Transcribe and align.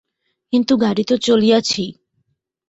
কিন্তু 0.53 0.73
গাড়ি 0.77 1.03
তো 1.03 1.15
চলিয়াছেই। 1.17 1.89